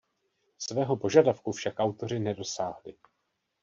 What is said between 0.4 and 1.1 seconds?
Svého